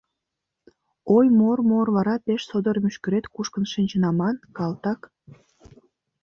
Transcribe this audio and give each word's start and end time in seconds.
Ой, 1.15 1.25
мор-мор, 1.39 1.87
вара 1.95 2.15
пеш 2.25 2.41
содор 2.49 2.77
мӱшкырет 2.83 3.25
кушкын 3.33 3.65
шинчын 3.71 4.03
аман, 4.09 4.35
калтак! 4.57 5.01